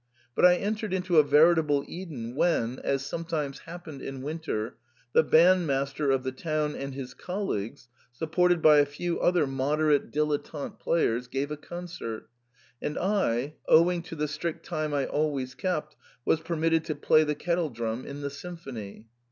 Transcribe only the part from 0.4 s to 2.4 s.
I entered into a veritable Eden